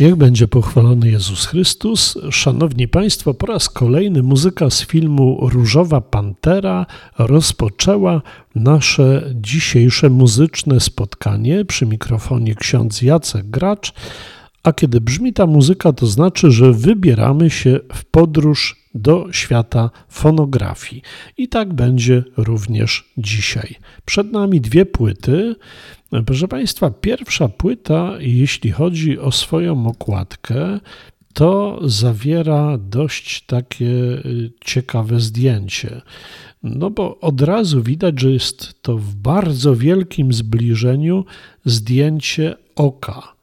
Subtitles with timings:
[0.00, 2.18] Niech będzie pochwalony Jezus Chrystus.
[2.30, 6.86] Szanowni Państwo, po raz kolejny muzyka z filmu Różowa Pantera
[7.18, 8.22] rozpoczęła
[8.54, 11.64] nasze dzisiejsze muzyczne spotkanie.
[11.64, 13.92] Przy mikrofonie ksiądz Jacek Gracz.
[14.66, 21.02] A kiedy brzmi ta muzyka, to znaczy, że wybieramy się w podróż do świata fonografii.
[21.38, 23.74] I tak będzie również dzisiaj.
[24.04, 25.56] Przed nami dwie płyty.
[26.26, 30.80] Proszę Państwa, pierwsza płyta, jeśli chodzi o swoją okładkę,
[31.32, 36.00] to zawiera dość takie y, ciekawe zdjęcie.
[36.62, 41.24] No bo od razu widać, że jest to w bardzo wielkim zbliżeniu
[41.64, 43.35] zdjęcie oka.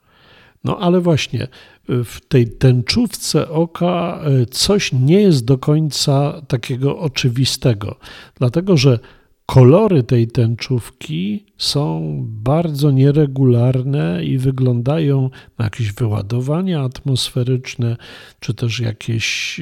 [0.63, 1.47] No ale właśnie
[1.87, 7.95] w tej tęczówce oka y, coś nie jest do końca takiego oczywistego,
[8.35, 8.99] dlatego że
[9.45, 17.97] Kolory tej tęczówki są bardzo nieregularne i wyglądają na jakieś wyładowania atmosferyczne,
[18.39, 19.61] czy też jakieś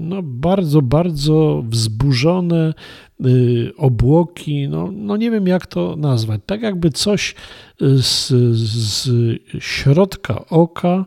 [0.00, 2.74] no, bardzo, bardzo wzburzone y,
[3.76, 4.68] obłoki.
[4.68, 6.40] No, no nie wiem, jak to nazwać.
[6.46, 7.34] Tak jakby coś
[7.80, 9.08] z, z
[9.58, 11.04] środka oka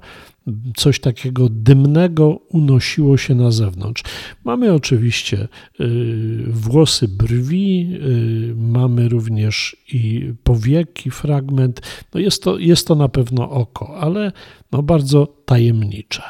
[0.76, 4.04] coś takiego dymnego unosiło się na zewnątrz.
[4.44, 5.48] Mamy oczywiście
[5.80, 11.82] y, włosy brwi, y, mamy również i powieki, fragment.
[12.14, 14.32] No jest, to, jest to na pewno oko, ale
[14.72, 16.24] no bardzo tajemnicze.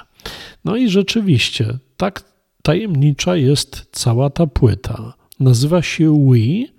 [0.65, 2.23] No i rzeczywiście, tak
[2.61, 5.13] tajemnicza jest cała ta płyta.
[5.39, 6.71] Nazywa się Wii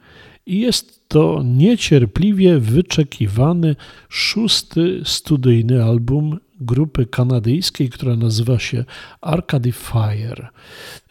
[0.46, 3.76] i jest to niecierpliwie wyczekiwany
[4.08, 8.84] szósty studyjny album grupy kanadyjskiej, która nazywa się
[9.20, 10.48] Arcady Fire.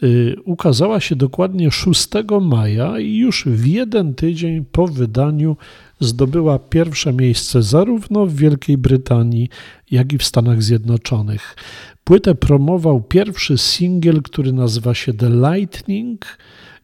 [0.03, 2.09] Y, ukazała się dokładnie 6
[2.41, 5.57] maja i już w jeden tydzień po wydaniu
[5.99, 9.49] zdobyła pierwsze miejsce zarówno w Wielkiej Brytanii,
[9.91, 11.55] jak i w Stanach Zjednoczonych.
[12.03, 16.25] Płytę promował pierwszy singiel, który nazywa się The Lightning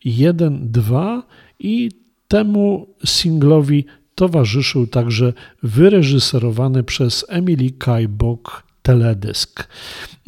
[0.06, 1.22] 1-2
[1.60, 1.92] i
[2.28, 3.86] temu singlowi
[4.16, 9.68] towarzyszył także wyreżyserowany przez Emily Kajbok teledysk.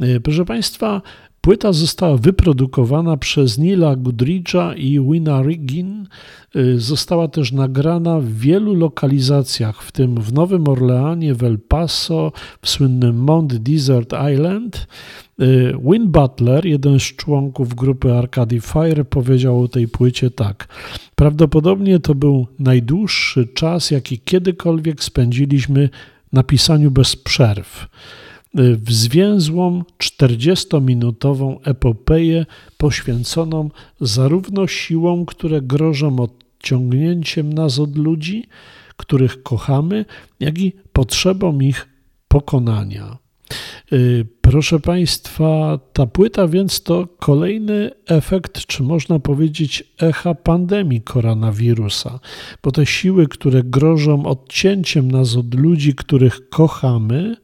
[0.01, 1.01] E, proszę Państwa,
[1.45, 6.07] Płyta została wyprodukowana przez Nila Goodridge'a i Wina Riggin.
[6.55, 12.31] E, została też nagrana w wielu lokalizacjach, w tym w Nowym Orleanie, w El Paso,
[12.61, 14.87] w słynnym Mount Desert Island.
[15.41, 20.67] Y, Win Butler, jeden z członków grupy Arcade Fire, powiedział o tej płycie tak.
[21.15, 25.89] Prawdopodobnie to był najdłuższy czas, jaki kiedykolwiek spędziliśmy
[26.33, 27.87] na pisaniu bez przerw.
[28.55, 32.45] W zwięzłą 40-minutową epopeję
[32.77, 33.69] poświęconą
[34.01, 38.45] zarówno siłom, które grożą odciągnięciem nas od ludzi,
[38.97, 40.05] których kochamy,
[40.39, 41.89] jak i potrzebą ich
[42.27, 43.17] pokonania.
[43.93, 52.19] Y, proszę Państwa, ta płyta więc to kolejny efekt, czy można powiedzieć, echa pandemii koronawirusa,
[52.63, 57.35] bo te siły, które grożą odcięciem nas od ludzi, których kochamy,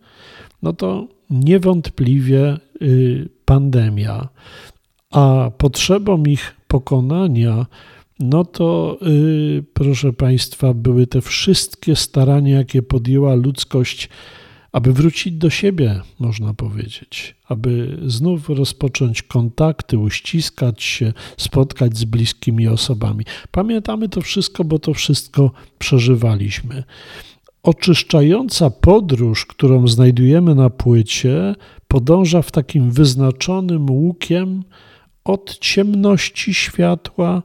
[0.62, 4.30] no to niewątpliwie y, pandemia,
[5.12, 7.66] a potrzebą ich pokonania,
[8.20, 14.10] no to y, proszę Państwa, były te wszystkie starania, jakie podjęła ludzkość
[14.72, 22.68] aby wrócić do siebie, można powiedzieć, aby znów rozpocząć kontakty, uściskać się, spotkać z bliskimi
[22.68, 23.26] osobami.
[23.52, 26.84] Pamiętamy to wszystko, bo to wszystko przeżywaliśmy.
[27.64, 31.56] Oczyszczająca podróż, którą znajdujemy na płycie,
[31.88, 34.64] podąża w takim wyznaczonym łukiem
[35.24, 37.44] od ciemności światła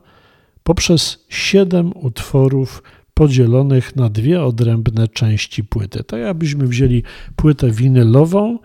[0.63, 2.83] poprzez siedem utworów
[3.13, 6.03] podzielonych na dwie odrębne części płyty.
[6.03, 7.03] Tak jakbyśmy wzięli
[7.35, 8.59] płytę winylową,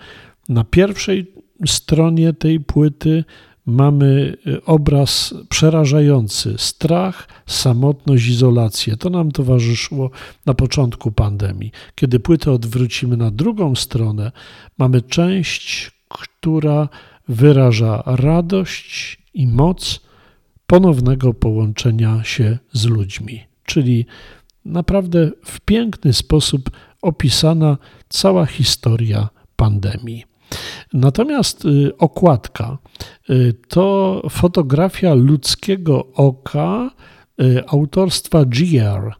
[0.48, 1.32] na pierwszej
[1.66, 3.24] stronie tej płyty
[3.70, 8.96] mamy y, obraz przerażający strach, samotność, izolację.
[8.96, 10.10] To nam towarzyszyło
[10.46, 11.72] na początku pandemii.
[11.94, 14.32] Kiedy płytę odwrócimy na drugą stronę,
[14.78, 16.88] mamy część, która
[17.28, 20.00] wyraża radość i moc
[20.66, 24.06] ponownego połączenia się z ludźmi, czyli
[24.64, 26.70] naprawdę w piękny sposób
[27.02, 27.78] opisana
[28.08, 30.29] cała historia pandemii.
[30.92, 32.78] Natomiast y, okładka
[33.30, 36.90] y, to fotografia ludzkiego oka
[37.40, 39.14] y, autorstwa GR,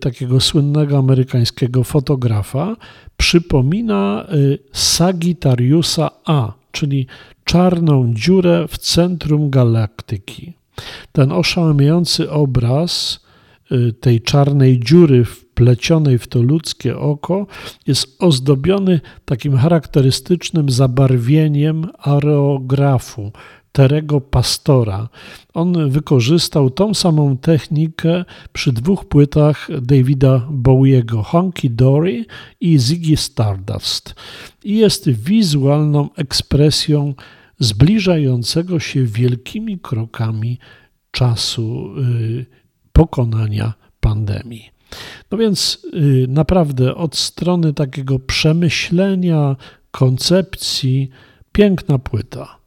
[0.00, 2.76] takiego słynnego amerykańskiego fotografa.
[3.16, 4.26] Przypomina
[4.72, 7.06] Sagittariusa A, czyli
[7.44, 10.52] czarną dziurę w centrum galaktyki.
[11.12, 13.20] Ten oszałamiający obraz
[14.00, 17.46] tej czarnej dziury wplecionej w to ludzkie oko
[17.86, 23.32] jest ozdobiony takim charakterystycznym zabarwieniem areografu,
[23.72, 25.08] Terego Pastora.
[25.54, 32.24] On wykorzystał tą samą technikę przy dwóch płytach Davida Bowiego, Honky Dory
[32.60, 34.14] i Ziggy Stardust.
[34.64, 37.14] I jest wizualną ekspresją
[37.58, 40.58] zbliżającego się wielkimi krokami
[41.10, 42.46] czasu yy,
[42.92, 44.70] pokonania pandemii.
[45.30, 49.56] No więc y, naprawdę od strony takiego przemyślenia,
[49.90, 51.10] koncepcji,
[51.52, 52.58] piękna płyta.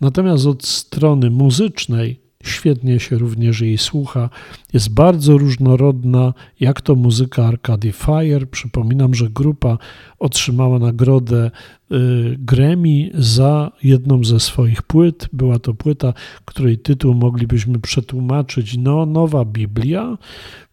[0.00, 4.30] Natomiast od strony muzycznej świetnie się również jej słucha.
[4.72, 8.46] Jest bardzo różnorodna, jak to muzyka Arcade Fire.
[8.46, 9.78] Przypominam, że grupa
[10.18, 11.50] otrzymała nagrodę
[11.92, 15.28] y, Grammy za jedną ze swoich płyt.
[15.32, 16.12] Była to płyta,
[16.44, 20.18] której tytuł moglibyśmy przetłumaczyć no, Nowa Biblia.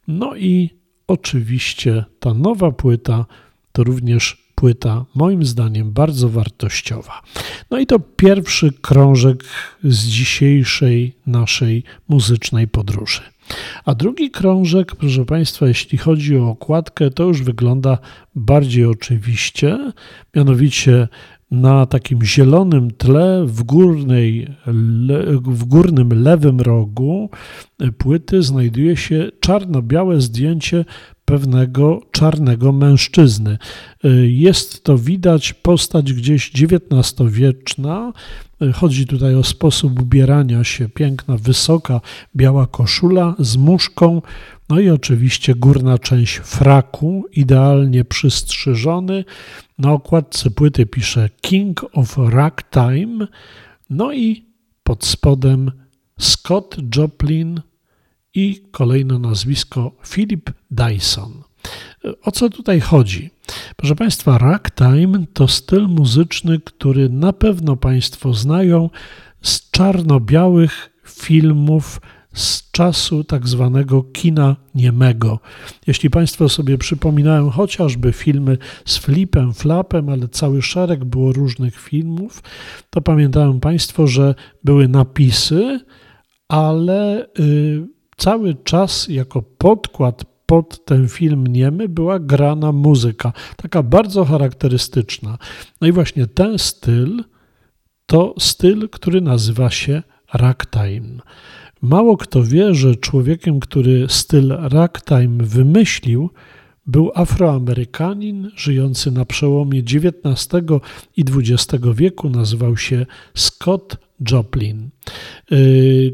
[0.07, 0.69] No i
[1.07, 3.25] oczywiście ta nowa płyta
[3.71, 7.21] to również płyta, moim zdaniem, bardzo wartościowa.
[7.71, 9.43] No i to pierwszy krążek
[9.83, 13.21] z dzisiejszej naszej muzycznej podróży.
[13.85, 17.97] A drugi krążek, proszę Państwa, jeśli chodzi o okładkę, to już wygląda
[18.35, 19.91] bardziej oczywiście,
[20.35, 21.07] mianowicie
[21.51, 24.47] na takim zielonym tle w, górnej,
[25.45, 27.29] w górnym lewym rogu
[27.97, 30.85] płyty znajduje się czarno-białe zdjęcie
[31.25, 33.57] pewnego czarnego mężczyzny.
[34.23, 38.13] Jest to widać postać gdzieś XIX-wieczna.
[38.73, 42.01] Chodzi tutaj o sposób ubierania się, piękna, wysoka,
[42.35, 44.21] biała koszula z muszką,
[44.69, 49.25] no i oczywiście górna część fraku, idealnie przystrzyżony.
[49.77, 53.27] Na okładce płyty pisze King of Ragtime,
[53.89, 54.45] no i
[54.83, 55.71] pod spodem
[56.19, 57.61] Scott Joplin
[58.33, 61.43] i kolejne nazwisko Philip Dyson.
[62.23, 63.29] O co tutaj chodzi?
[63.75, 68.89] Proszę Państwa, ragtime to styl muzyczny, który na pewno Państwo znają
[69.41, 72.01] z czarno-białych filmów
[72.33, 75.39] z czasu tak zwanego kina niemego.
[75.87, 82.43] Jeśli Państwo sobie przypominają chociażby filmy z Flipem, Flapem, ale cały szereg było różnych filmów,
[82.89, 85.79] to pamiętają Państwo, że były napisy,
[86.47, 94.25] ale y, cały czas jako podkład pod ten film niemy była grana muzyka, taka bardzo
[94.25, 95.37] charakterystyczna.
[95.81, 97.23] No i właśnie ten styl
[98.05, 101.19] to styl, który nazywa się ragtime.
[101.81, 106.29] Mało kto wie, że człowiekiem, który styl ragtime wymyślił,
[106.85, 110.63] był Afroamerykanin żyjący na przełomie XIX
[111.17, 113.97] i XX wieku, nazywał się Scott
[114.31, 114.89] Joplin.
[115.51, 116.13] Y,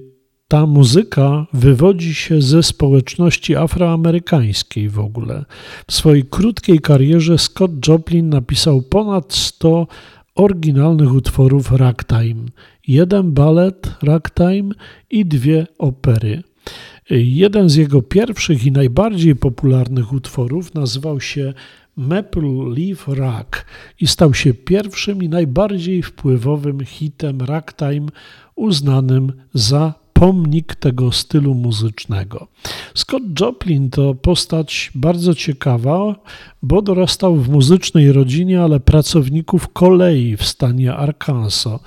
[0.49, 5.45] ta muzyka wywodzi się ze społeczności afroamerykańskiej w ogóle.
[5.87, 9.87] W swojej krótkiej karierze Scott Joplin napisał ponad 100
[10.35, 12.45] oryginalnych utworów ragtime,
[12.87, 14.69] jeden balet ragtime
[15.09, 16.43] i dwie opery.
[17.09, 21.53] Jeden z jego pierwszych i najbardziej popularnych utworów nazywał się
[21.97, 23.65] Maple Leaf Rag
[23.99, 28.07] i stał się pierwszym i najbardziej wpływowym hitem ragtime
[28.55, 32.47] uznanym za pomnik tego stylu muzycznego.
[32.93, 36.15] Scott Joplin to postać bardzo ciekawa,
[36.61, 41.81] bo dorastał w muzycznej rodzinie, ale pracowników kolei w stanie Arkansas.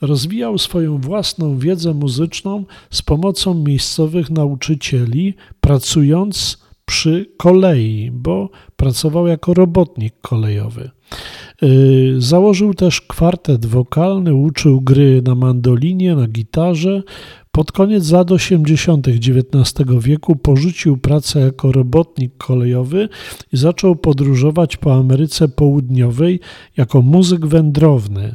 [0.00, 9.54] Rozwijał swoją własną wiedzę muzyczną z pomocą miejscowych nauczycieli, pracując przy kolei, bo pracował jako
[9.54, 10.90] robotnik kolejowy.
[11.62, 17.02] Y, założył też kwartet wokalny, uczył gry na mandolinie, na gitarze,
[17.52, 19.08] pod koniec lat 80.
[19.08, 23.08] XIX wieku porzucił pracę jako robotnik kolejowy
[23.52, 26.40] i zaczął podróżować po Ameryce Południowej
[26.76, 28.34] jako muzyk wędrowny.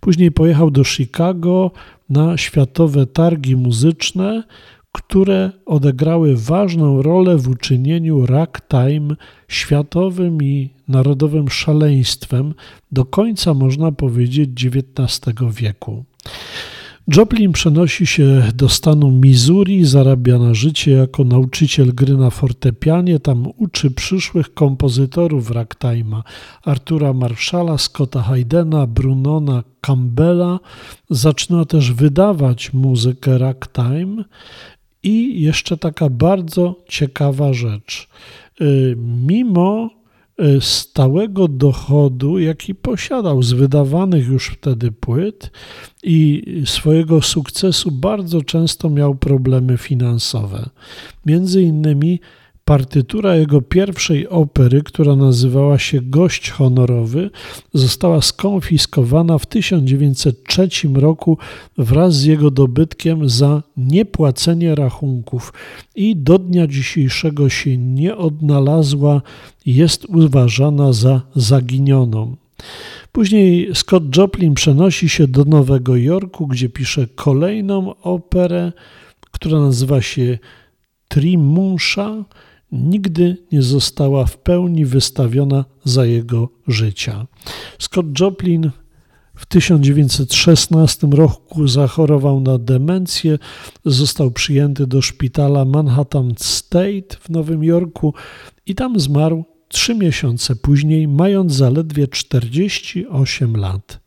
[0.00, 1.70] Później pojechał do Chicago
[2.08, 4.42] na światowe targi muzyczne,
[4.92, 9.16] które odegrały ważną rolę w uczynieniu ragtime
[9.48, 12.54] światowym i narodowym szaleństwem
[12.92, 15.20] do końca, można powiedzieć, XIX
[15.50, 16.04] wieku.
[17.16, 23.20] Joplin przenosi się do stanu Missouri, zarabia na życie jako nauczyciel gry na fortepianie.
[23.20, 26.22] Tam uczy przyszłych kompozytorów ragtime'a
[26.64, 30.60] Artura Marshalla, Scotta Haydena, Brunona Campbella.
[31.10, 34.24] Zaczyna też wydawać muzykę ragtime.
[35.02, 38.08] I jeszcze taka bardzo ciekawa rzecz.
[38.60, 39.90] Y, mimo
[40.40, 45.50] y, stałego dochodu, jaki posiadał z wydawanych już wtedy płyt
[46.02, 50.70] i swojego sukcesu, bardzo często miał problemy finansowe.
[51.26, 52.20] Między innymi
[52.64, 57.30] Partytura jego pierwszej opery, która nazywała się Gość Honorowy,
[57.74, 61.38] została skonfiskowana w 1903 roku
[61.78, 65.52] wraz z jego dobytkiem za niepłacenie rachunków
[65.94, 69.22] i do dnia dzisiejszego się nie odnalazła,
[69.66, 72.36] jest uważana za zaginioną.
[73.12, 78.72] Później Scott Joplin przenosi się do Nowego Jorku, gdzie pisze kolejną operę,
[79.30, 80.38] która nazywa się
[81.08, 82.24] Trimunsha
[82.72, 87.26] nigdy nie została w pełni wystawiona za jego życia.
[87.78, 88.70] Scott Joplin
[89.34, 93.38] w 1916 roku zachorował na demencję,
[93.84, 98.14] został przyjęty do szpitala Manhattan State w Nowym Jorku
[98.66, 104.01] i tam zmarł trzy miesiące później, mając zaledwie 48 lat.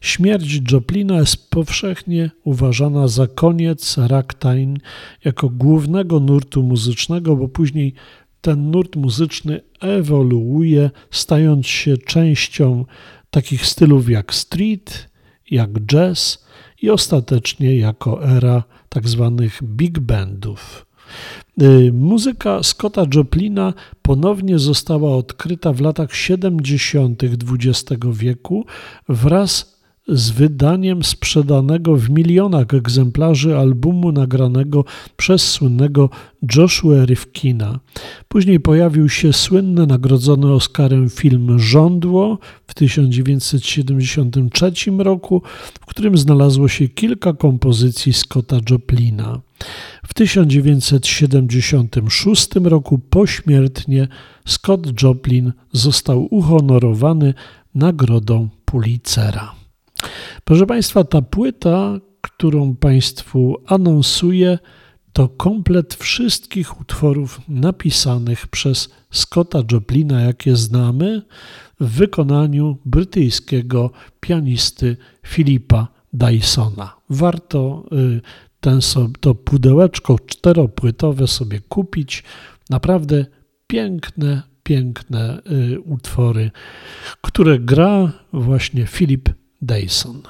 [0.00, 4.74] Śmierć Joplina jest powszechnie uważana za koniec ragtime
[5.24, 7.94] jako głównego nurtu muzycznego, bo później
[8.40, 12.84] ten nurt muzyczny ewoluuje, stając się częścią
[13.30, 15.08] takich stylów jak street,
[15.50, 16.46] jak jazz
[16.82, 20.86] i ostatecznie jako era tak zwanych big bandów.
[21.62, 27.22] Y, muzyka Scotta Joplina ponownie została odkryta w latach 70.
[27.24, 28.64] XX wieku
[29.08, 29.75] wraz
[30.08, 34.84] z wydaniem sprzedanego w milionach egzemplarzy albumu nagranego
[35.16, 36.10] przez słynnego
[36.56, 37.80] Joshua Rifkina.
[38.28, 45.42] Później pojawił się słynny, nagrodzony Oscarem film Żądło w 1973 roku,
[45.80, 49.40] w którym znalazło się kilka kompozycji Scotta Joplina.
[50.06, 54.08] W 1976 roku pośmiertnie
[54.44, 57.34] Scott Joplin został uhonorowany
[57.74, 59.55] nagrodą Pulitzera.
[60.44, 64.58] Proszę Państwa, ta płyta, którą Państwu anonsuję,
[65.12, 71.22] to komplet wszystkich utworów napisanych przez Scotta Joplina, jakie znamy,
[71.80, 76.96] w wykonaniu brytyjskiego pianisty Filipa Dysona.
[77.10, 78.20] Warto y,
[78.60, 78.80] ten,
[79.20, 82.22] to pudełeczko czteropłytowe sobie kupić.
[82.70, 83.26] Naprawdę
[83.66, 86.50] piękne, piękne y, utwory,
[87.20, 89.28] które gra właśnie Filip
[89.62, 90.22] Dyson.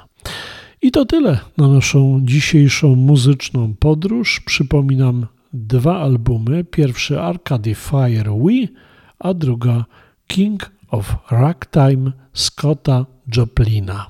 [0.83, 4.41] I to tyle na naszą dzisiejszą muzyczną podróż.
[4.41, 6.65] Przypominam dwa albumy.
[6.65, 8.69] Pierwszy Arcade Fire We,
[9.19, 9.85] a druga
[10.27, 13.07] King of Ragtime Scotta
[13.37, 14.07] Joplina.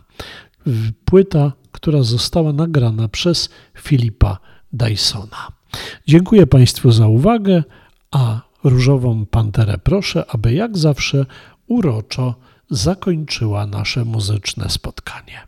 [1.04, 4.38] Płyta, która została nagrana przez Filipa
[4.72, 5.48] Dysona.
[6.06, 7.64] Dziękuję Państwu za uwagę,
[8.10, 11.26] a Różową Panterę proszę, aby jak zawsze
[11.66, 12.34] uroczo
[12.70, 15.46] zakończyła nasze muzyczne spotkanie.